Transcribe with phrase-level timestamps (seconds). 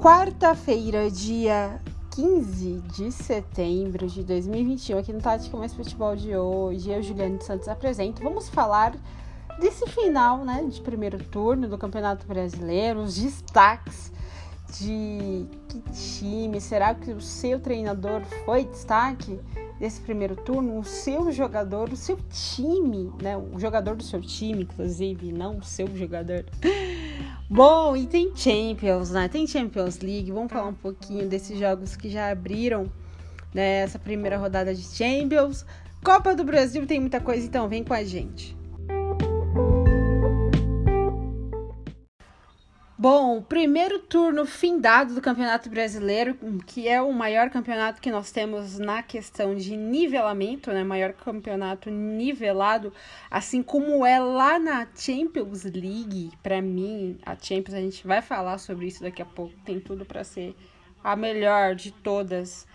[0.00, 1.80] Quarta-feira, dia
[2.14, 7.66] 15 de setembro de 2021, aqui no Tática Mais Futebol de hoje, eu, Juliane Santos,
[7.66, 8.22] apresento.
[8.22, 8.94] Vamos falar
[9.58, 14.12] desse final, né, de primeiro turno do Campeonato Brasileiro, os destaques
[14.78, 19.40] de que time, será que o seu treinador foi destaque
[19.80, 20.78] desse primeiro turno?
[20.78, 25.64] O seu jogador, o seu time, né, o jogador do seu time, inclusive, não o
[25.64, 26.44] seu jogador.
[27.48, 29.28] Bom, e tem Champions, né?
[29.28, 30.30] Tem Champions League.
[30.30, 32.90] Vamos falar um pouquinho desses jogos que já abriram
[33.54, 35.64] nessa né, primeira rodada de Champions.
[36.04, 38.56] Copa do Brasil tem muita coisa, então vem com a gente.
[43.00, 48.76] Bom, primeiro turno findado do Campeonato Brasileiro, que é o maior campeonato que nós temos
[48.76, 50.82] na questão de nivelamento, né?
[50.82, 52.92] Maior campeonato nivelado,
[53.30, 56.32] assim como é lá na Champions League.
[56.42, 59.54] Para mim, a Champions a gente vai falar sobre isso daqui a pouco.
[59.64, 60.56] Tem tudo para ser
[61.04, 62.66] a melhor de todas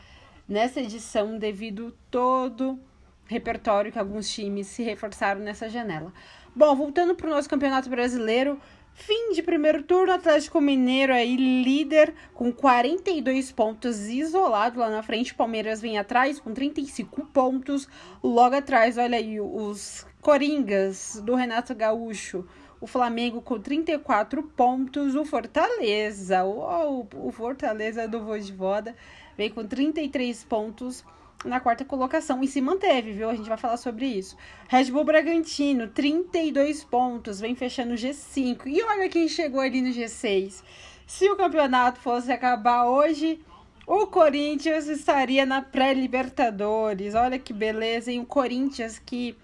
[0.47, 2.79] nessa edição, devido todo
[3.25, 6.13] repertório que alguns times se reforçaram nessa janela.
[6.55, 8.57] Bom, voltando para o nosso Campeonato Brasileiro,
[8.94, 15.33] Fim de primeiro turno, Atlético Mineiro aí líder com 42 pontos, isolado lá na frente.
[15.33, 17.88] Palmeiras vem atrás com 35 pontos.
[18.23, 22.45] Logo atrás, olha aí, os Coringas do Renato Gaúcho.
[22.80, 25.16] O Flamengo com 34 pontos.
[25.16, 28.95] O Fortaleza, o, o Fortaleza do Voivoda,
[29.35, 31.03] vem com 33 pontos
[31.45, 33.30] na quarta colocação e se manteve, viu?
[33.30, 34.38] A gente vai falar sobre isso.
[34.67, 38.66] Red Bull Bragantino, 32 pontos, vem fechando o G5.
[38.66, 40.63] E olha quem chegou ali no G6.
[41.05, 43.39] Se o campeonato fosse acabar hoje,
[43.85, 47.16] o Corinthians estaria na pré-Libertadores.
[47.16, 48.22] Olha que beleza, hein?
[48.22, 49.38] O Corinthians que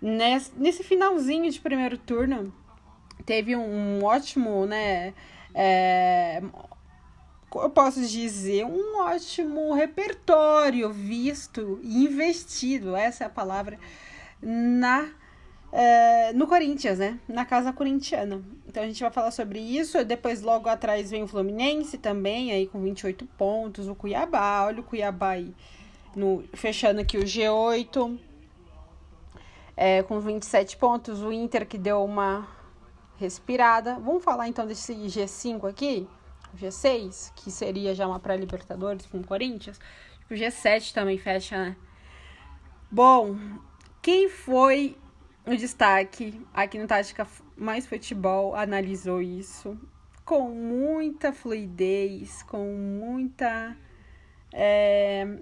[0.00, 2.52] nesse finalzinho de primeiro turno
[3.24, 5.14] teve um ótimo, né?
[5.54, 6.42] É,
[7.54, 13.78] eu posso dizer, um ótimo repertório visto e investido, essa é a palavra,
[14.40, 15.10] na
[15.72, 17.18] é, no Corinthians, né?
[17.26, 18.42] Na casa corintiana.
[18.68, 20.04] Então a gente vai falar sobre isso.
[20.04, 23.88] Depois, logo atrás, vem o Fluminense também, aí com 28 pontos.
[23.88, 25.54] O Cuiabá, olha o Cuiabá aí,
[26.14, 28.18] no, fechando aqui o G8,
[29.74, 31.22] é, com 27 pontos.
[31.22, 32.46] O Inter que deu uma
[33.16, 33.94] respirada.
[33.94, 36.06] Vamos falar então desse G5 aqui?
[36.52, 39.80] O G6, que seria já uma pré-Libertadores com o Corinthians.
[40.30, 41.76] O G7 também fecha, né?
[42.90, 43.36] Bom,
[44.00, 44.96] quem foi
[45.46, 47.26] o destaque aqui no Tática
[47.56, 49.78] Mais Futebol analisou isso
[50.24, 53.76] com muita fluidez, com muita.
[54.52, 55.38] É,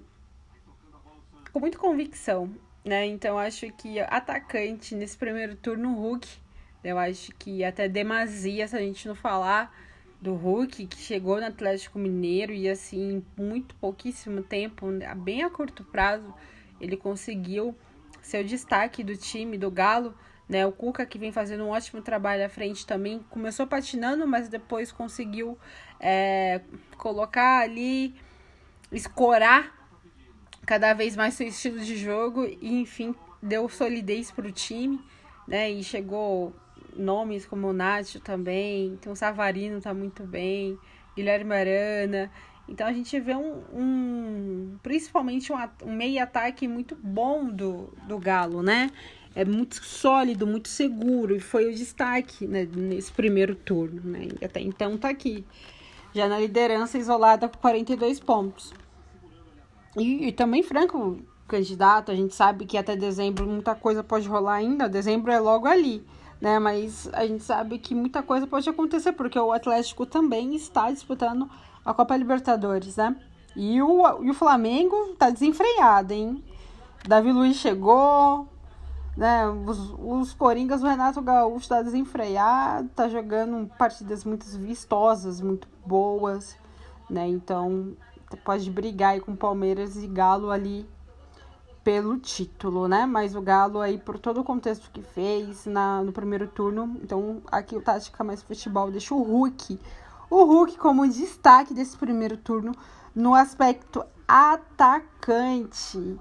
[1.51, 3.05] com muita convicção, né?
[3.05, 6.27] Então acho que atacante nesse primeiro turno, Hulk,
[6.83, 9.73] eu acho que até demasia se a gente não falar
[10.21, 14.87] do Hulk, que chegou no Atlético Mineiro e assim, muito pouquíssimo tempo,
[15.17, 16.31] bem a curto prazo,
[16.79, 17.75] ele conseguiu
[18.21, 20.13] ser o destaque do time do Galo,
[20.47, 20.65] né?
[20.65, 24.91] O Cuca que vem fazendo um ótimo trabalho à frente também, começou patinando, mas depois
[24.91, 25.57] conseguiu
[25.99, 26.61] é,
[26.97, 28.13] colocar ali,
[28.91, 29.73] escorar
[30.65, 35.03] cada vez mais seu estilo de jogo e enfim deu solidez para o time,
[35.47, 35.71] né?
[35.71, 36.53] E chegou
[36.95, 40.77] nomes como o Nacho também, tem o Savarino tá muito bem,
[41.15, 42.31] Guilherme Arana.
[42.67, 48.17] Então a gente vê um, um principalmente um, um meio ataque muito bom do, do
[48.17, 48.89] Galo, né?
[49.35, 54.27] É muito sólido, muito seguro e foi o destaque né, nesse primeiro turno, né?
[54.41, 55.45] E até então tá aqui,
[56.13, 58.73] já na liderança isolada com 42 pontos.
[59.97, 64.55] E, e também Franco candidato, a gente sabe que até dezembro muita coisa pode rolar
[64.55, 66.01] ainda, dezembro é logo ali
[66.41, 66.57] né?
[66.57, 71.47] Mas a gente sabe que muita coisa pode acontecer, porque o Atlético também está disputando
[71.85, 73.15] a Copa Libertadores, né?
[73.55, 76.43] E o, e o Flamengo tá desenfreado, hein?
[77.07, 78.47] Davi Luiz chegou,
[79.15, 79.47] né?
[79.47, 86.57] Os, os Coringas, o Renato Gaúcho tá desenfreado, tá jogando partidas muito vistosas, muito boas,
[87.09, 87.27] né?
[87.27, 87.95] Então
[88.43, 90.87] pode brigar aí com Palmeiras e Galo ali
[91.83, 93.05] pelo título, né?
[93.05, 97.41] Mas o Galo aí, por todo o contexto que fez na, no primeiro turno, então
[97.51, 99.79] aqui o Tática Mais Futebol deixa o Hulk,
[100.29, 102.73] o Hulk como destaque desse primeiro turno
[103.15, 106.19] no aspecto atacante.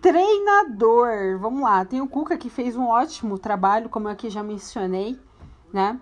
[0.00, 4.42] Treinador, vamos lá, tem o Cuca que fez um ótimo trabalho, como eu aqui já
[4.42, 5.18] mencionei,
[5.72, 5.98] né?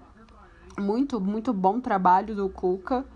[0.79, 3.07] Muito, muito bom trabalho do Cuca.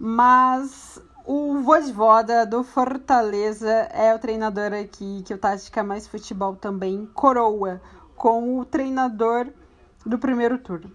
[0.00, 7.04] Mas o Vojvoda do Fortaleza é o treinador aqui que o Tática Mais Futebol também
[7.12, 7.82] coroa
[8.16, 9.46] com o treinador
[10.06, 10.90] do primeiro turno.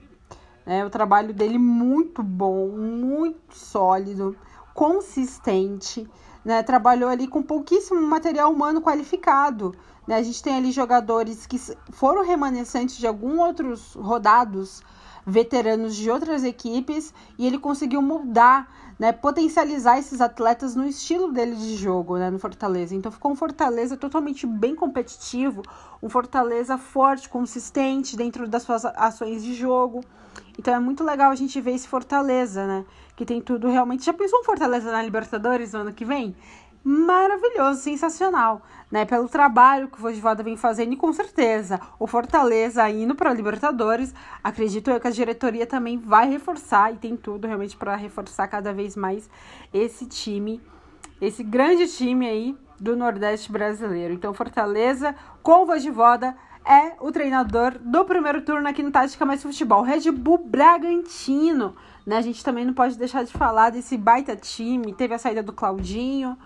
[0.65, 0.83] Né?
[0.83, 4.35] O trabalho dele muito bom, muito sólido,
[4.73, 6.09] consistente.
[6.43, 6.63] Né?
[6.63, 9.75] Trabalhou ali com pouquíssimo material humano qualificado.
[10.07, 10.15] Né?
[10.15, 11.59] A gente tem ali jogadores que
[11.91, 14.81] foram remanescentes de alguns outros rodados
[15.25, 18.67] veteranos de outras equipes e ele conseguiu mudar,
[18.99, 22.95] né, potencializar esses atletas no estilo dele de jogo, né, no Fortaleza.
[22.95, 25.61] Então ficou um Fortaleza totalmente bem competitivo,
[26.01, 30.03] um Fortaleza forte, consistente dentro das suas ações de jogo.
[30.57, 32.85] Então é muito legal a gente ver esse Fortaleza, né,
[33.15, 34.05] que tem tudo realmente.
[34.05, 36.35] Já pensou um Fortaleza na Libertadores no ano que vem?
[36.83, 38.61] maravilhoso, sensacional,
[38.93, 39.05] né?
[39.05, 43.33] Pelo trabalho que o Voivoda vem fazendo e com certeza o Fortaleza indo para a
[43.33, 44.13] Libertadores,
[44.43, 48.71] acredito eu que a diretoria também vai reforçar e tem tudo realmente para reforçar cada
[48.71, 49.27] vez mais
[49.73, 50.61] esse time,
[51.19, 54.13] esse grande time aí do Nordeste brasileiro.
[54.13, 59.41] Então Fortaleza com o Voivoda é o treinador do primeiro turno aqui no Tática Mais
[59.41, 61.75] Futebol, Red Bull Bragantino.
[62.05, 62.17] Né?
[62.17, 64.93] A gente também não pode deixar de falar desse baita time.
[64.93, 66.37] Teve a saída do Claudinho,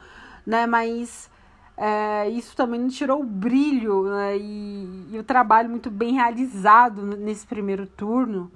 [0.46, 0.66] né?
[0.66, 1.30] Mas
[1.78, 4.36] é, isso também não tirou o brilho né?
[4.36, 8.52] e, e, o trabalho muito bem realizado nesse primeiro turno,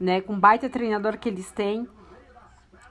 [0.00, 0.20] né?
[0.20, 1.88] Com baita treinador que eles têm.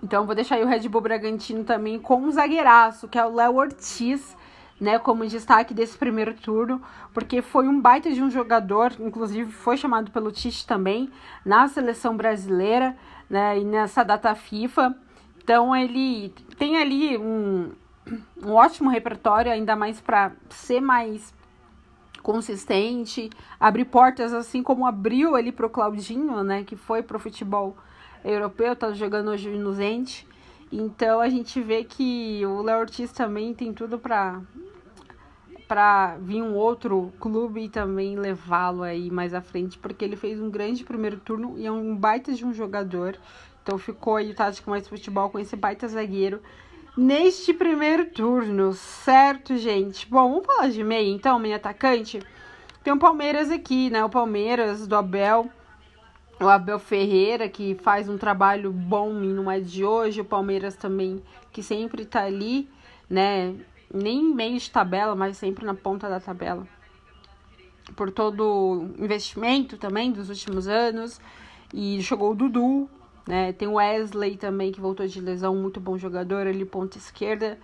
[0.03, 3.33] Então, vou deixar aí o Red Bull Bragantino também com um zagueiraço, que é o
[3.33, 4.35] Léo Ortiz,
[4.79, 6.81] né, como destaque desse primeiro turno,
[7.13, 11.11] porque foi um baita de um jogador, inclusive foi chamado pelo Tite também
[11.45, 12.97] na seleção brasileira,
[13.29, 14.95] né, e nessa data FIFA.
[15.43, 17.71] Então ele tem ali um,
[18.41, 21.33] um ótimo repertório, ainda mais para ser mais
[22.21, 27.75] consistente, abrir portas assim como abriu ali pro Claudinho, né, que foi pro futebol
[28.23, 30.27] europeu, tá jogando hoje no Zente.
[30.71, 34.41] Então a gente vê que o Léo Ortiz também tem tudo para
[35.67, 40.37] para vir um outro clube e também levá-lo aí mais à frente, porque ele fez
[40.37, 43.17] um grande primeiro turno e é um baita de um jogador.
[43.63, 46.41] Então ficou aí o Tático Mais Futebol com esse baita zagueiro
[46.95, 50.07] neste primeiro turno, certo, gente?
[50.09, 52.21] Bom, vamos falar de meia, então, meia atacante.
[52.83, 54.03] Tem o Palmeiras aqui, né?
[54.03, 55.49] O Palmeiras do Abel,
[56.39, 60.21] o Abel Ferreira, que faz um trabalho bom e não é de hoje.
[60.21, 61.21] O Palmeiras também,
[61.51, 62.67] que sempre tá ali,
[63.09, 63.55] né?
[63.93, 66.67] Nem meio de tabela, mas sempre na ponta da tabela.
[67.95, 68.41] Por todo
[68.97, 71.19] o investimento também dos últimos anos.
[71.73, 72.89] E chegou o Dudu,
[73.27, 73.53] né?
[73.53, 77.57] Tem o Wesley também, que voltou de lesão, muito bom jogador ali, ponta esquerda.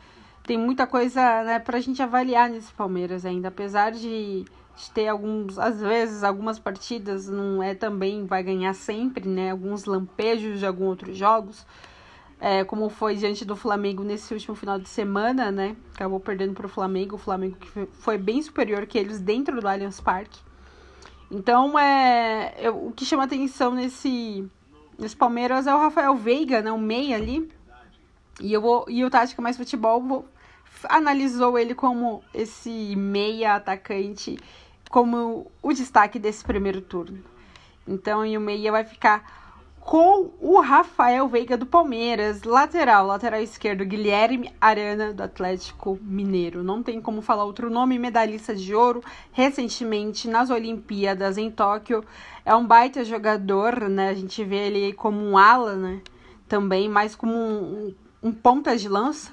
[0.43, 4.45] Tem muita coisa né, para a gente avaliar nesse Palmeiras ainda, apesar de,
[4.75, 9.51] de ter alguns, às vezes, algumas partidas, não é também, vai ganhar sempre, né?
[9.51, 11.65] Alguns lampejos de alguns outros jogos.
[12.39, 15.75] É, como foi diante do Flamengo nesse último final de semana, né?
[15.95, 19.67] Acabou perdendo para o Flamengo, o Flamengo que foi bem superior que eles dentro do
[19.67, 20.39] Allianz Parque.
[21.31, 24.47] Então, é, eu, o que chama atenção nesse
[24.97, 26.71] Nesse Palmeiras é o Rafael Veiga, né?
[26.71, 27.51] O meia ali.
[28.41, 30.25] E, eu vou, e o Tática Mais Futebol vou,
[30.89, 34.37] analisou ele como esse meia atacante,
[34.89, 37.23] como o destaque desse primeiro turno.
[37.87, 39.46] Então, e o meia vai ficar
[39.87, 46.61] com o Rafael Veiga do Palmeiras, lateral, lateral esquerdo, Guilherme Arana do Atlético Mineiro.
[46.61, 49.01] Não tem como falar outro nome, medalhista de ouro
[49.31, 52.03] recentemente nas Olimpíadas em Tóquio.
[52.43, 54.09] É um baita jogador, né?
[54.09, 56.01] A gente vê ele como um ala, né?
[56.49, 59.31] Também, mais como um, um, ponta de lança.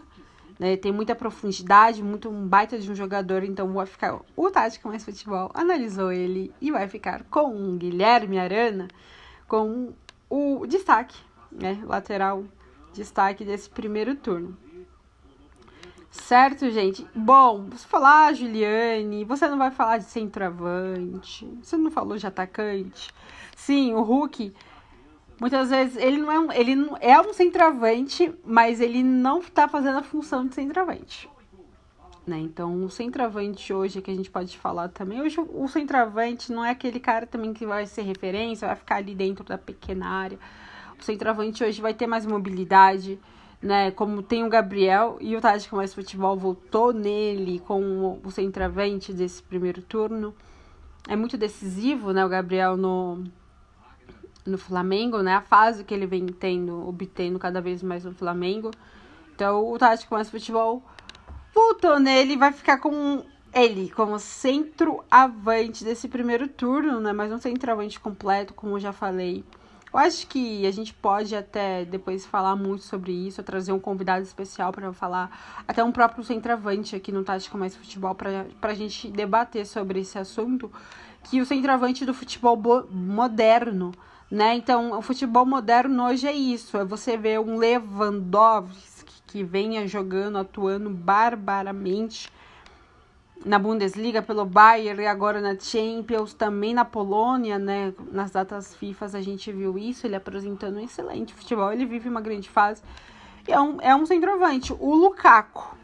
[0.56, 0.76] Né?
[0.76, 5.04] Tem muita profundidade, muito um baita de um jogador, então vai ficar o Tática Mais
[5.04, 8.86] Futebol analisou ele e vai ficar com o Guilherme Arana
[9.48, 9.92] com
[10.34, 11.16] o destaque,
[11.52, 11.80] né?
[11.84, 12.44] Lateral
[12.92, 14.56] destaque desse primeiro turno.
[16.10, 17.06] Certo, gente?
[17.14, 22.26] Bom, você falar, ah, Juliane, você não vai falar de centroavante, você não falou de
[22.26, 23.12] atacante.
[23.56, 24.52] Sim, o Hulk,
[25.40, 29.66] muitas vezes, ele não é um, ele não, é um centroavante, mas ele não está
[29.68, 31.28] fazendo a função de centroavante.
[32.26, 32.38] Né?
[32.38, 36.70] Então, o centroavante hoje que a gente pode falar também, hoje o centroavante não é
[36.70, 40.38] aquele cara também que vai ser referência, vai ficar ali dentro da pequena área.
[40.98, 43.20] O centroavante hoje vai ter mais mobilidade,
[43.60, 43.90] né?
[43.90, 49.42] Como tem o Gabriel e o Tático Mais Futebol voltou nele com o centroavante desse
[49.42, 50.34] primeiro turno.
[51.06, 52.24] É muito decisivo, né?
[52.24, 53.22] O Gabriel no,
[54.46, 55.34] no Flamengo, né?
[55.34, 58.70] A fase que ele vem tendo, obtendo cada vez mais no Flamengo.
[59.34, 60.82] Então, o Tático Mais Futebol
[61.54, 67.12] Voltou nele vai ficar com ele como centroavante desse primeiro turno, né?
[67.12, 69.44] Mas um centroavante completo, como eu já falei.
[69.92, 74.24] Eu acho que a gente pode até depois falar muito sobre isso, trazer um convidado
[74.24, 79.08] especial para falar, até um próprio centroavante aqui no Tática Mais Futebol, para a gente
[79.08, 80.72] debater sobre esse assunto,
[81.22, 83.92] que o centroavante do futebol moderno,
[84.28, 84.56] né?
[84.56, 88.93] Então, o futebol moderno hoje é isso, é você ver um Lewandowski
[89.34, 92.32] que venha jogando, atuando barbaramente
[93.44, 97.92] na Bundesliga pelo Bayern e agora na Champions, também na Polônia, né?
[98.12, 102.20] Nas datas FIFA a gente viu isso, ele apresentando um excelente futebol, ele vive uma
[102.20, 102.80] grande fase.
[103.48, 104.72] E é um, é um centroavante.
[104.72, 105.76] O Lukaku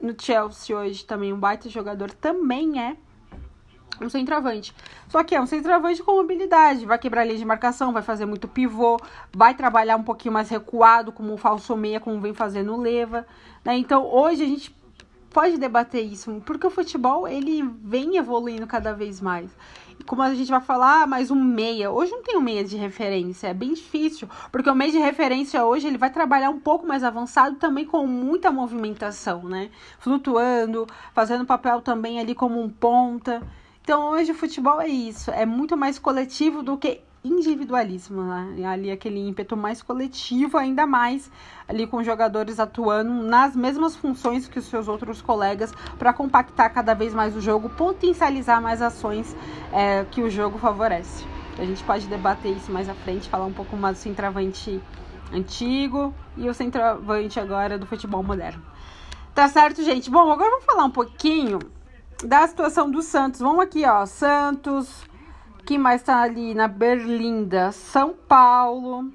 [0.00, 2.96] no Chelsea hoje também um baita jogador também é
[4.00, 4.74] um centroavante.
[5.08, 8.26] Só que é um centroavante com mobilidade, vai quebrar a linha de marcação, vai fazer
[8.26, 8.98] muito pivô,
[9.32, 13.26] vai trabalhar um pouquinho mais recuado, como um falso meia, como vem fazendo o Leva.
[13.64, 13.76] Né?
[13.76, 14.74] Então hoje a gente
[15.32, 19.50] pode debater isso, porque o futebol ele vem evoluindo cada vez mais.
[20.06, 21.90] Como a gente vai falar, ah, mais um meia.
[21.90, 25.64] Hoje não tem um meia de referência, é bem difícil, porque o meia de referência
[25.64, 29.70] hoje ele vai trabalhar um pouco mais avançado também com muita movimentação, né?
[29.98, 33.42] Flutuando, fazendo papel também ali como um ponta.
[33.82, 38.64] Então hoje o futebol é isso, é muito mais coletivo do que individualismo, né?
[38.64, 41.28] ali aquele ímpeto mais coletivo, ainda mais
[41.66, 46.94] ali com jogadores atuando nas mesmas funções que os seus outros colegas para compactar cada
[46.94, 49.36] vez mais o jogo, potencializar mais ações
[49.72, 51.24] é, que o jogo favorece.
[51.58, 54.80] A gente pode debater isso mais à frente, falar um pouco mais do centroavante
[55.32, 58.62] antigo e o centroavante agora do futebol moderno.
[59.34, 60.08] Tá certo, gente?
[60.08, 61.58] Bom, agora vamos falar um pouquinho
[62.24, 63.40] da situação do Santos.
[63.40, 65.04] Vamos aqui, ó, Santos,
[65.64, 67.72] quem mais tá ali na Berlinda?
[67.72, 69.12] São Paulo.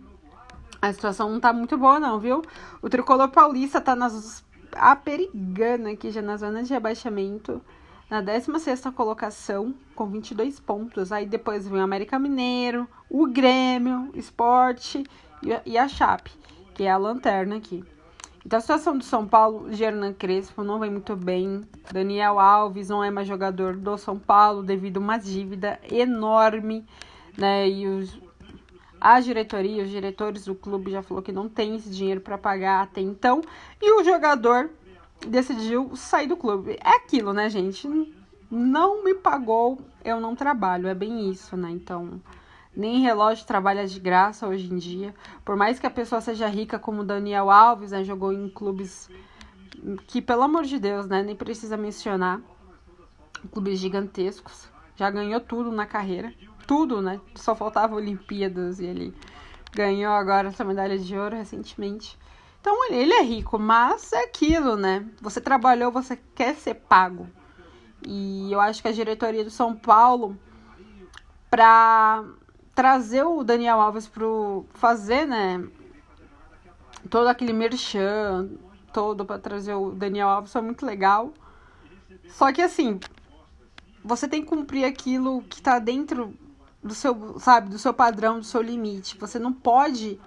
[0.82, 2.42] A situação não tá muito boa, não, viu?
[2.82, 4.44] O tricolor paulista tá nas.
[4.74, 7.62] aperigando aqui já na zona de rebaixamento.
[8.10, 11.12] Na 16 colocação, com 22 pontos.
[11.12, 15.04] Aí depois vem o América Mineiro, o Grêmio, Esporte
[15.66, 16.32] e a Chape,
[16.74, 17.84] que é a lanterna aqui.
[18.48, 21.68] Então a situação do São Paulo, Gernan Crespo não vem muito bem.
[21.92, 26.86] Daniel Alves não é mais jogador do São Paulo devido a uma dívida enorme,
[27.38, 27.68] né?
[27.68, 28.18] E os,
[29.02, 32.84] a diretoria, os diretores do clube já falou que não tem esse dinheiro para pagar
[32.84, 33.42] até então.
[33.82, 34.70] E o jogador
[35.28, 36.80] decidiu sair do clube.
[36.82, 37.86] É aquilo, né, gente?
[38.50, 40.88] Não me pagou, eu não trabalho.
[40.88, 41.70] É bem isso, né?
[41.70, 42.22] Então
[42.76, 45.14] nem relógio trabalha de graça hoje em dia.
[45.44, 49.10] Por mais que a pessoa seja rica, como Daniel Alves, né, jogou em clubes
[50.08, 52.42] que, pelo amor de Deus, né, nem precisa mencionar,
[53.52, 54.68] clubes gigantescos.
[54.96, 56.34] Já ganhou tudo na carreira.
[56.66, 57.22] Tudo, né?
[57.36, 59.14] Só faltava Olimpíadas e ele
[59.74, 62.18] ganhou agora essa medalha de ouro recentemente.
[62.60, 65.08] Então ele é rico, mas é aquilo, né?
[65.22, 67.28] Você trabalhou, você quer ser pago.
[68.06, 70.38] E eu acho que a diretoria do São Paulo,
[71.50, 72.26] para
[72.78, 75.68] trazer o Daniel Alves pro fazer, né?
[77.10, 78.52] Todo aquele merchan
[78.94, 81.34] todo para trazer o Daniel Alves foi muito legal.
[82.30, 83.00] Só que assim,
[84.04, 86.36] você tem que cumprir aquilo que tá dentro
[86.84, 89.18] do seu, sabe, do seu padrão, do seu limite.
[89.18, 90.20] Você não pode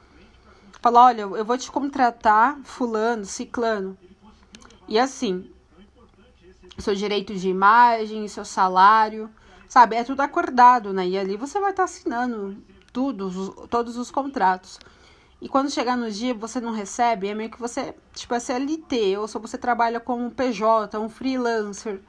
[0.82, 3.96] falar, olha, eu vou te contratar fulano, ciclano.
[4.88, 5.48] E assim,
[6.78, 9.30] seu direito de imagem, seu salário,
[9.70, 11.06] Sabe, é tudo acordado, né?
[11.06, 12.60] E ali você vai estar tá assinando
[12.92, 14.80] tudo, todos os contratos.
[15.40, 19.16] E quando chegar no dia você não recebe, é meio que você, tipo, é CLT,
[19.16, 22.00] ou se você trabalha como um PJ, um freelancer,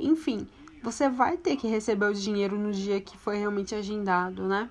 [0.00, 0.48] enfim,
[0.82, 4.70] você vai ter que receber o dinheiro no dia que foi realmente agendado, né?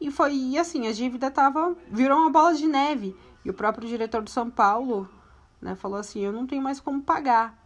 [0.00, 3.16] E foi e assim, a dívida tava virou uma bola de neve.
[3.44, 5.10] E o próprio diretor do São Paulo,
[5.60, 7.60] né, falou assim: "Eu não tenho mais como pagar"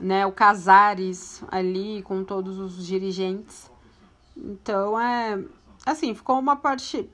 [0.00, 3.70] né, o Casares ali com todos os dirigentes.
[4.36, 5.42] Então, é
[5.86, 7.08] assim, ficou uma parte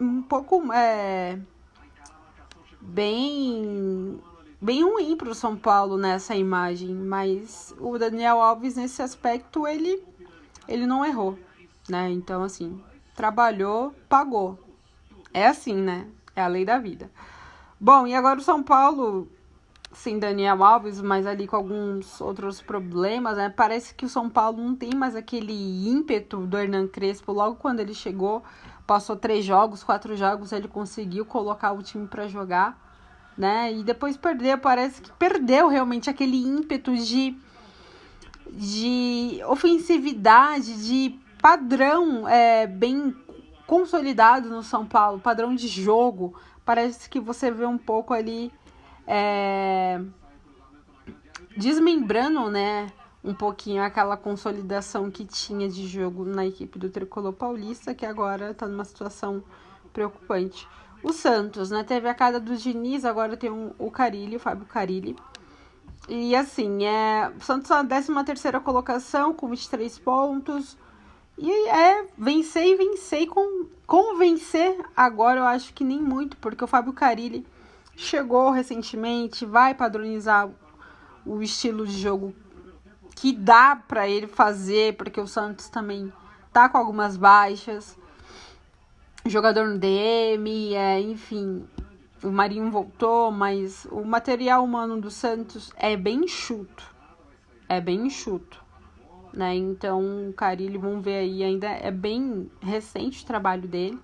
[0.00, 1.38] um pouco é,
[2.80, 4.20] bem
[4.60, 10.02] bem ruim para o São Paulo nessa imagem, mas o Daniel Alves nesse aspecto ele
[10.66, 11.38] ele não errou,
[11.88, 12.10] né?
[12.10, 12.80] Então assim,
[13.14, 14.58] trabalhou, pagou.
[15.32, 16.08] É assim, né?
[16.34, 17.10] É a lei da vida.
[17.78, 19.28] Bom, e agora o São Paulo
[19.94, 23.48] sem Daniel Alves, mas ali com alguns outros problemas, né?
[23.48, 27.32] Parece que o São Paulo não tem mais aquele ímpeto do Hernan Crespo.
[27.32, 28.42] Logo quando ele chegou,
[28.86, 32.78] passou três jogos, quatro jogos, ele conseguiu colocar o time para jogar,
[33.38, 33.72] né?
[33.72, 37.36] E depois perdeu, parece que perdeu realmente aquele ímpeto de,
[38.50, 43.14] de ofensividade, de padrão é, bem
[43.66, 46.34] consolidado no São Paulo, padrão de jogo.
[46.64, 48.50] Parece que você vê um pouco ali
[49.06, 50.00] é,
[51.56, 52.90] desmembrando, né,
[53.22, 58.50] um pouquinho aquela consolidação que tinha de jogo na equipe do Tricolor Paulista, que agora
[58.50, 59.42] está numa situação
[59.92, 60.68] preocupante.
[61.02, 65.16] O Santos, né, teve a cara do Diniz, agora tem o Carilli, o Fábio Carilli.
[66.08, 70.76] E assim, é, o Santos na 13 terceira colocação, com 23 pontos.
[71.36, 76.66] E é vencer e vencer com, convencer agora eu acho que nem muito, porque o
[76.66, 77.44] Fábio Carilli
[77.96, 80.50] chegou recentemente, vai padronizar
[81.24, 82.34] o estilo de jogo
[83.14, 86.12] que dá para ele fazer, porque o Santos também
[86.52, 87.98] tá com algumas baixas.
[89.26, 91.66] Jogador no DM, é, enfim,
[92.22, 96.94] o Marinho voltou, mas o material humano do Santos é bem enxuto.
[97.68, 98.62] É bem enxuto.
[99.32, 99.54] Né?
[99.54, 103.98] Então, o Carilli, vamos ver aí, ainda é bem recente o trabalho dele.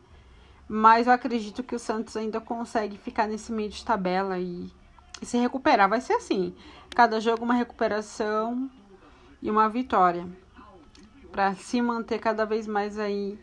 [0.72, 4.72] Mas eu acredito que o Santos ainda consegue ficar nesse meio de tabela e,
[5.20, 5.88] e se recuperar.
[5.88, 6.54] Vai ser assim:
[6.94, 8.70] cada jogo uma recuperação
[9.42, 10.28] e uma vitória.
[11.32, 13.36] Para se manter cada vez mais aí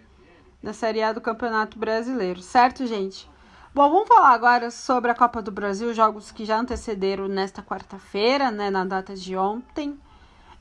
[0.64, 2.42] na Série A do Campeonato Brasileiro.
[2.42, 3.30] Certo, gente?
[3.76, 8.52] Bom, vamos falar agora sobre a Copa do Brasil, jogos que já antecederam nesta quarta-feira,
[8.52, 10.00] né, na data de ontem.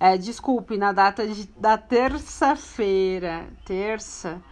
[0.00, 3.46] É, desculpe, na data de, da terça-feira.
[3.64, 4.42] Terça.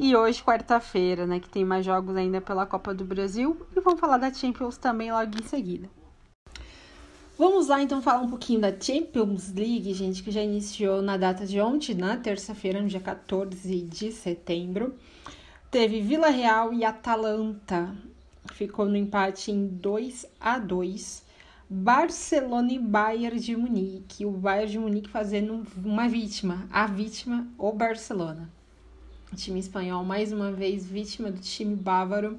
[0.00, 1.40] E hoje, quarta-feira, né?
[1.40, 3.66] Que tem mais jogos ainda pela Copa do Brasil.
[3.76, 5.90] E vamos falar da Champions também logo em seguida.
[7.36, 11.44] Vamos lá então falar um pouquinho da Champions League, gente, que já iniciou na data
[11.44, 14.94] de ontem, na terça-feira, no dia 14 de setembro.
[15.68, 17.92] Teve Vila Real e Atalanta.
[18.52, 21.24] Ficou no empate em 2 a 2.
[21.68, 24.24] Barcelona e Bayern de Munique.
[24.24, 26.68] O Bayern de Munique fazendo uma vítima.
[26.70, 28.48] A vítima, o Barcelona.
[29.36, 32.38] Time espanhol, mais uma vez, vítima do time bávaro.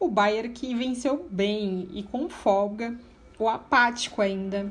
[0.00, 2.94] O Bayern que venceu bem e com folga,
[3.38, 4.68] o apático ainda,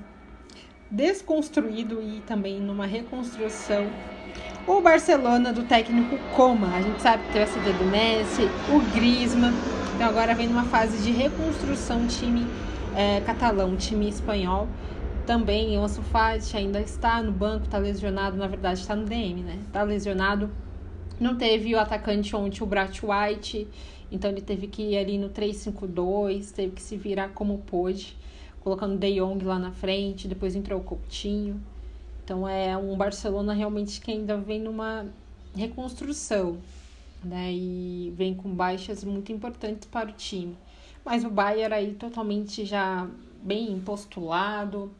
[0.89, 3.89] desconstruído e também numa reconstrução.
[4.67, 8.93] O Barcelona do técnico Coma, a gente sabe que teve a CD do Messi, o
[8.93, 9.53] Griezmann,
[9.95, 12.45] então agora vem numa fase de reconstrução time
[12.95, 14.67] é, catalão, time espanhol.
[15.25, 19.43] Também o Ansu Fati ainda está no banco, está lesionado, na verdade está no DM,
[19.43, 19.59] né?
[19.67, 20.51] Está lesionado
[21.21, 23.67] não teve o atacante ontem, o Brat White,
[24.11, 28.17] então ele teve que ir ali no 3-5-2, teve que se virar como pôde,
[28.61, 31.61] colocando De Jong lá na frente, depois entrou o Coutinho.
[32.23, 35.05] Então é um Barcelona realmente que ainda vem numa
[35.55, 36.57] reconstrução,
[37.23, 37.53] né?
[37.53, 40.57] E vem com baixas muito importantes para o time.
[41.05, 43.07] Mas o Bayern aí totalmente já
[43.43, 44.91] bem postulado,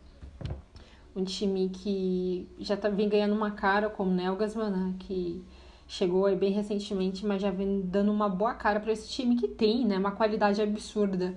[1.16, 4.94] um time que já tá, vem ganhando uma cara como Nelgasman, né?
[5.00, 5.44] que
[5.92, 9.46] chegou aí bem recentemente, mas já vem dando uma boa cara para esse time que
[9.46, 11.36] tem, né, uma qualidade absurda.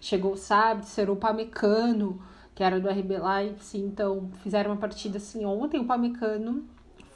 [0.00, 2.22] Chegou o Sabitzer, o Pamecano,
[2.54, 6.64] que era do RB Leipzig, então fizeram uma partida assim ontem, o Pamecano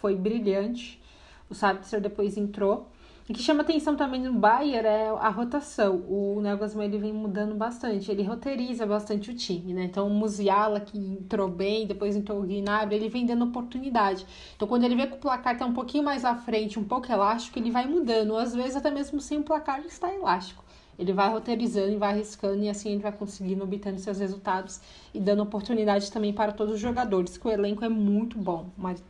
[0.01, 1.01] foi brilhante.
[1.49, 2.89] O Sabitzer depois entrou
[3.31, 6.03] o que chama atenção também no Bayern é a rotação.
[6.09, 9.85] O Nagelsmann ele vem mudando bastante, ele roteiriza bastante o time, né?
[9.85, 14.27] Então o Musiala que entrou bem, depois entrou o Gnabry, ele vem dando oportunidade.
[14.57, 17.11] Então quando ele vê que o placar tá um pouquinho mais à frente, um pouco
[17.11, 18.37] elástico, ele vai mudando.
[18.37, 20.65] Às vezes até mesmo sem o placar ele está elástico.
[20.99, 24.81] Ele vai roteirizando e vai arriscando e assim ele vai conseguindo obtendo seus resultados
[25.15, 28.67] e dando oportunidade também para todos os jogadores, que o elenco é muito bom,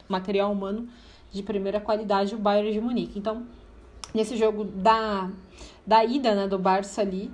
[0.06, 0.86] material humano
[1.32, 3.18] de primeira qualidade o Bayern de Munique.
[3.18, 3.46] Então,
[4.14, 5.28] nesse jogo da,
[5.86, 7.30] da ida né, do Barça ali,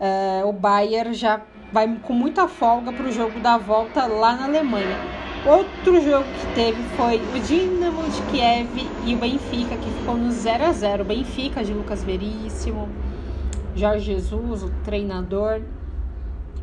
[0.00, 4.44] é, o Bayern já vai com muita folga para o jogo da volta lá na
[4.44, 4.98] Alemanha.
[5.44, 10.30] Outro jogo que teve foi o Dinamo de Kiev e o Benfica, que ficou no
[10.30, 12.88] 0 a 0 O Benfica de Lucas Veríssimo,
[13.74, 15.62] Jorge Jesus, o treinador,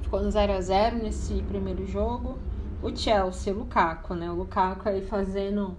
[0.02, 2.38] ficou no 0 a 0 nesse primeiro jogo.
[2.82, 4.32] O Chelsea, o Lukaku, né?
[4.32, 5.76] O Lukaku aí fazendo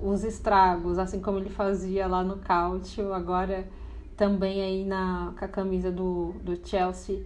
[0.00, 3.68] os estragos, assim como ele fazia lá no Cautio, agora
[4.16, 7.24] também aí na, com a camisa do, do Chelsea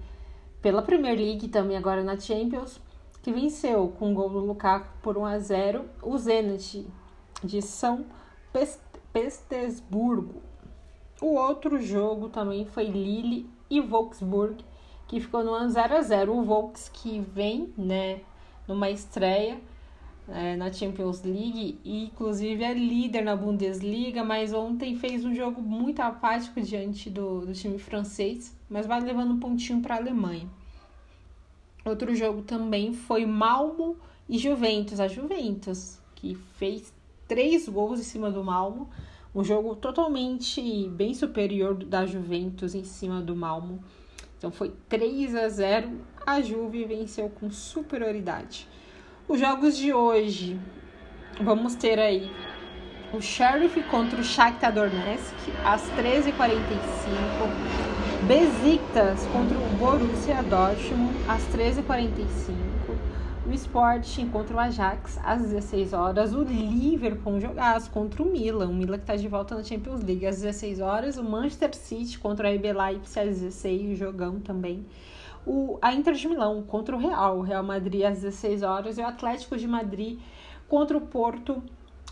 [0.61, 2.81] pela Premier League, também agora na Champions,
[3.23, 6.87] que venceu com o gol do Lukaku por 1 a 0 o Zenit
[7.42, 8.05] de São
[9.12, 10.42] Petersburgo.
[11.20, 14.64] O outro jogo também foi Lille e Wolfsburg,
[15.07, 18.20] que ficou no 0 a 0 O Volks que vem, né,
[18.66, 19.61] numa estreia
[20.33, 25.61] é, na Champions League e inclusive é líder na Bundesliga, mas ontem fez um jogo
[25.61, 30.49] muito apático diante do, do time francês, mas vai levando um pontinho para a Alemanha.
[31.85, 33.97] Outro jogo também foi Malmo
[34.29, 36.93] e Juventus, a Juventus, que fez
[37.27, 38.88] três gols em cima do Malmo,
[39.35, 43.83] um jogo totalmente bem superior da Juventus em cima do Malmo.
[44.37, 48.66] Então foi 3 a 0, a Juve venceu com superioridade.
[49.31, 50.59] Os jogos de hoje,
[51.40, 52.29] vamos ter aí
[53.14, 56.66] o Sheriff contra o Shakhtar Donetsk às 13h45,
[58.27, 62.57] Besiktas contra o Borussia Dortmund às 13h45,
[63.47, 66.35] O Sporting contra o Ajax às 16 horas.
[66.35, 68.66] O Liverpool jogaço contra o Milan.
[68.66, 71.16] O Milan que está de volta na Champions League às 16 horas.
[71.16, 74.85] O Manchester City contra a RB Leipzig às 16 jogão também.
[75.46, 77.38] O, a Inter de Milão contra o Real.
[77.38, 78.98] O Real Madrid às 16 horas.
[78.98, 80.18] E o Atlético de Madrid
[80.68, 81.62] contra o Porto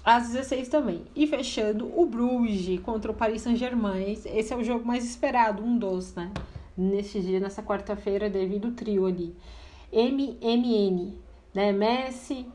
[0.05, 1.05] às 16 também.
[1.15, 4.13] E fechando, o Bruges contra o Paris Saint-Germain.
[4.13, 6.31] Esse é o jogo mais esperado, um dos, né?
[6.77, 9.35] Neste dia, nessa quarta-feira, devido ao trio ali.
[9.93, 11.15] MMN,
[11.55, 11.73] né?
[11.73, 12.47] Messi,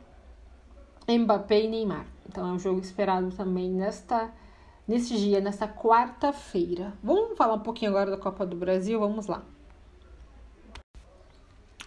[1.07, 2.05] Mbappé e Neymar.
[2.27, 4.31] Então é um jogo esperado também nesta
[4.87, 6.93] nesse dia, nesta quarta-feira.
[7.01, 9.43] Vamos falar um pouquinho agora da Copa do Brasil, vamos lá.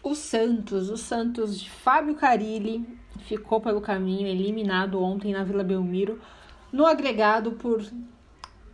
[0.09, 2.87] O Santos, o Santos de Fábio Carilli
[3.23, 6.21] ficou pelo caminho, eliminado ontem na Vila Belmiro,
[6.71, 7.85] no agregado por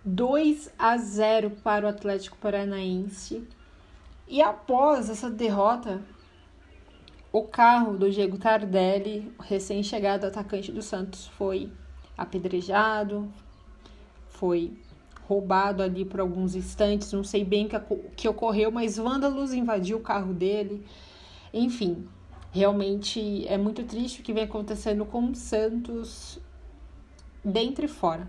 [0.04, 3.48] 2 a 0 para o Atlético Paranaense.
[4.28, 6.02] E após essa derrota,
[7.32, 11.72] o carro do Diego Tardelli, recém-chegado atacante do Santos, foi
[12.14, 13.32] apedrejado,
[14.28, 14.70] foi
[15.26, 20.02] roubado ali por alguns instantes, não sei bem o que ocorreu, mas vândalos invadiu o
[20.02, 20.84] carro dele.
[21.52, 22.08] Enfim,
[22.50, 26.38] realmente é muito triste o que vem acontecendo com o Santos
[27.44, 28.28] dentro e fora.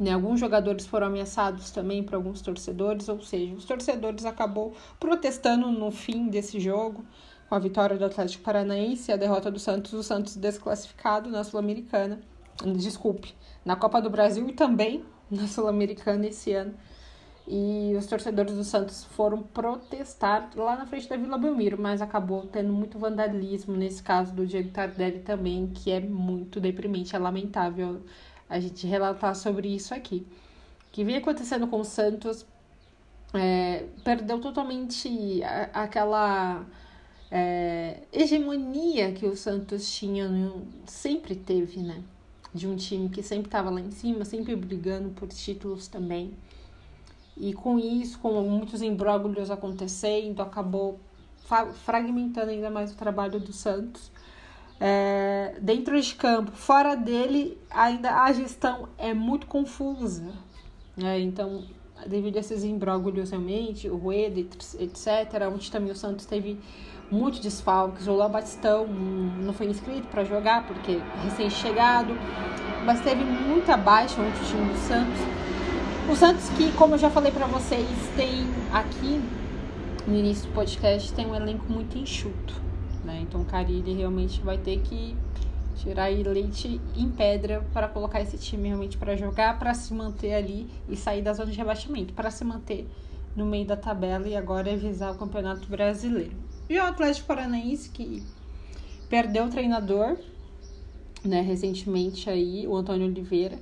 [0.00, 0.12] Né?
[0.12, 5.90] Alguns jogadores foram ameaçados também por alguns torcedores, ou seja, os torcedores acabou protestando no
[5.90, 7.04] fim desse jogo
[7.48, 11.44] com a vitória do Atlético Paranaense e a derrota do Santos, o Santos desclassificado na
[11.44, 12.20] Sul-Americana.
[12.76, 16.74] Desculpe, na Copa do Brasil e também na Sul-Americana esse ano.
[17.54, 22.46] E os torcedores do Santos foram protestar lá na frente da Vila Belmiro, mas acabou
[22.46, 28.00] tendo muito vandalismo nesse caso do Diego Tardelli também, que é muito deprimente, é lamentável
[28.48, 30.26] a gente relatar sobre isso aqui.
[30.88, 32.46] O que vem acontecendo com o Santos
[33.34, 35.42] é, perdeu totalmente
[35.74, 36.64] aquela
[37.30, 40.26] é, hegemonia que o Santos tinha,
[40.86, 42.02] sempre teve, né?
[42.54, 46.32] De um time que sempre estava lá em cima, sempre brigando por títulos também.
[47.36, 51.00] E com isso, com muitos imbróglios acontecendo, acabou
[51.84, 54.10] fragmentando ainda mais o trabalho do Santos.
[54.80, 60.32] É, dentro de campo, fora dele, ainda a gestão é muito confusa.
[60.96, 61.20] Né?
[61.20, 61.64] Então,
[62.06, 66.58] devido a esses imbróglios realmente, o Rueda, etc., onde também o Santos teve
[67.10, 68.06] muitos desfalques.
[68.06, 72.14] O Léo Batistão não foi inscrito para jogar porque recém-chegado,
[72.84, 75.41] mas teve muita baixa ontem o time do Santos.
[76.10, 79.20] O Santos que, como eu já falei para vocês, tem aqui
[80.06, 82.60] no início do podcast tem um elenco muito enxuto,
[83.04, 83.20] né?
[83.22, 85.16] Então o Carilli realmente vai ter que
[85.76, 90.68] tirar leite em pedra para colocar esse time realmente para jogar, para se manter ali
[90.88, 92.88] e sair da zona de rebaixamento, para se manter
[93.36, 96.36] no meio da tabela e agora é visar o Campeonato Brasileiro.
[96.68, 98.22] E o Atlético Paranaense que
[99.08, 100.16] perdeu o treinador,
[101.24, 103.58] né, recentemente aí, o Antônio Oliveira,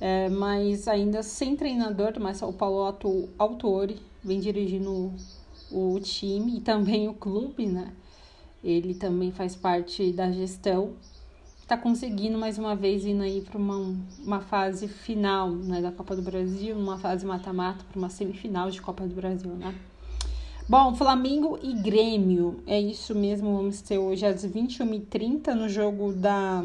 [0.00, 2.96] é, mas ainda sem treinador, mas o Paulo
[3.38, 5.12] Autori vem dirigindo
[5.70, 7.92] o, o time e também o clube, né?
[8.62, 10.94] Ele também faz parte da gestão.
[11.60, 16.16] Está conseguindo mais uma vez indo aí para uma, uma fase final né, da Copa
[16.16, 19.74] do Brasil, uma fase mata-mata para uma semifinal de Copa do Brasil, né?
[20.68, 26.62] Bom, Flamengo e Grêmio, é isso mesmo, vamos ter hoje às 21h30 no jogo da,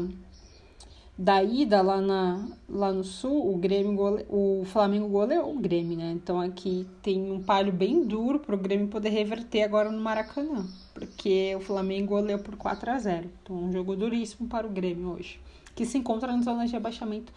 [1.16, 5.96] da ida lá, na, lá no Sul, o Grêmio gole, o Flamengo goleou o Grêmio,
[5.96, 6.12] né?
[6.12, 10.66] Então aqui tem um palho bem duro para o Grêmio poder reverter agora no Maracanã,
[10.92, 15.10] porque o Flamengo goleou por 4 a 0 Então um jogo duríssimo para o Grêmio
[15.10, 15.40] hoje,
[15.74, 17.32] que se encontra na zona de rebaixamento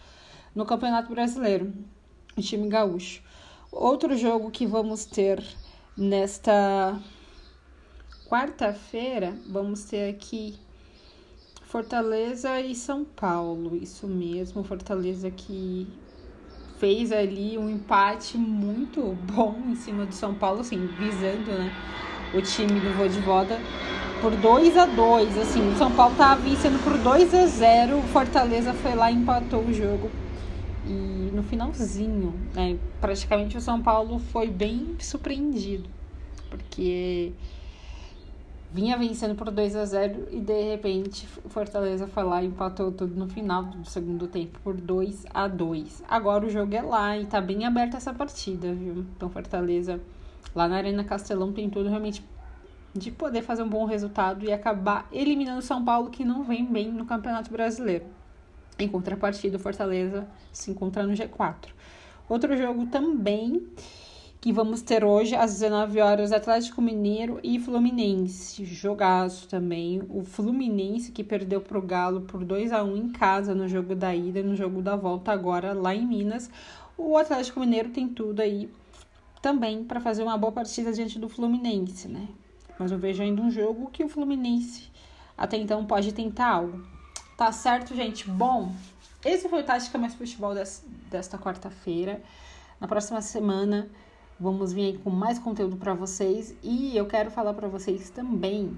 [0.54, 1.72] no Campeonato Brasileiro,
[2.36, 3.22] o time gaúcho.
[3.70, 5.44] Outro jogo que vamos ter
[5.98, 6.96] Nesta
[8.28, 10.56] quarta-feira, vamos ter aqui
[11.68, 13.76] Fortaleza e São Paulo.
[13.76, 15.86] Isso mesmo, Fortaleza que
[16.78, 21.70] fez ali um empate muito bom em cima do São Paulo, assim, visando, né,
[22.32, 23.58] o time do Vodivoda
[24.22, 28.02] por 2 a 2 assim, o São Paulo tava vencendo por 2 a 0 o
[28.02, 30.10] Fortaleza foi lá e empatou o jogo
[30.86, 35.88] e no finalzinho, né, praticamente o São Paulo foi bem surpreendido,
[36.50, 37.32] porque
[38.72, 43.14] vinha vencendo por 2 a 0 e de repente Fortaleza foi lá e empatou tudo
[43.14, 46.04] no final do segundo tempo por 2 a 2.
[46.08, 49.06] Agora o jogo é lá e tá bem aberta essa partida, viu?
[49.16, 50.00] Então Fortaleza
[50.54, 52.24] lá na Arena Castelão tem tudo realmente
[52.94, 56.90] de poder fazer um bom resultado e acabar eliminando São Paulo que não vem bem
[56.90, 58.04] no Campeonato Brasileiro.
[58.78, 61.68] Em contrapartida, o Fortaleza se encontra no G4.
[62.28, 63.66] Outro jogo também
[64.40, 68.64] que vamos ter hoje às 19 horas Atlético Mineiro e Fluminense.
[68.64, 70.00] Jogaço também.
[70.08, 73.96] O Fluminense que perdeu para o Galo por 2 a 1 em casa no jogo
[73.96, 76.48] da ida, no jogo da volta agora lá em Minas.
[76.96, 78.70] O Atlético Mineiro tem tudo aí
[79.42, 82.28] também para fazer uma boa partida diante do Fluminense, né?
[82.78, 84.88] Mas eu vejo ainda um jogo que o Fluminense
[85.36, 86.80] até então pode tentar algo.
[87.36, 88.28] Tá certo, gente?
[88.28, 88.72] Bom,
[89.24, 90.54] esse foi o Tática Mais Futebol
[91.10, 92.22] desta quarta-feira.
[92.80, 93.88] Na próxima semana
[94.40, 98.70] Vamos vir aí com mais conteúdo para vocês e eu quero falar para vocês também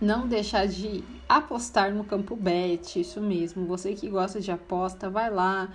[0.00, 3.66] não deixar de apostar no campo bet, isso mesmo.
[3.66, 5.68] Você que gosta de aposta, vai lá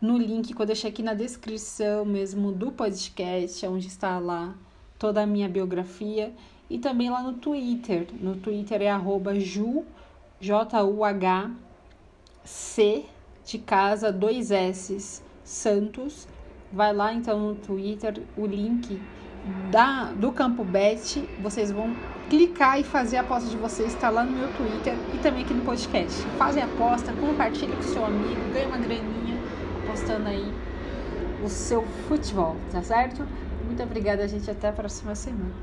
[0.00, 4.56] no link que eu deixei aqui na descrição mesmo do podcast, onde está lá
[4.98, 6.34] toda a minha biografia
[6.68, 8.08] e também lá no Twitter.
[8.20, 9.84] No Twitter é arroba ju,
[10.40, 11.50] J-U-H,
[12.44, 13.04] C
[13.44, 16.26] de casa, dois S, Santos
[16.72, 19.00] Vai lá então no Twitter, o link
[19.70, 21.94] da, do Campo Bet, vocês vão
[22.30, 25.52] clicar e fazer a aposta de vocês, está lá no meu Twitter e também aqui
[25.52, 26.22] no podcast.
[26.38, 29.36] Fazem a aposta, compartilha com seu amigo, ganha uma graninha
[29.84, 30.52] apostando aí
[31.44, 33.26] o seu futebol, tá certo?
[33.66, 34.50] Muito obrigada, gente.
[34.50, 35.62] Até a próxima semana.